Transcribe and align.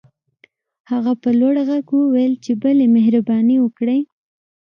هغه 0.91 1.13
په 1.21 1.29
لوړ 1.39 1.55
غږ 1.69 1.85
وويل 1.99 2.33
چې 2.43 2.51
بلې 2.61 2.85
مهرباني 2.95 3.57
وکړئ. 3.61 3.99